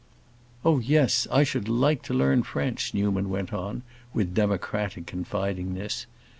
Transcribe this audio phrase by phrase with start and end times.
[0.65, 3.83] "Oh yes, I should like to learn French," Newman went on,
[4.15, 6.07] with democratic confidingness.